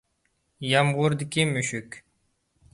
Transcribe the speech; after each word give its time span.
يامغۇردىكى 0.69 1.47
مۈشۈك 1.53 2.03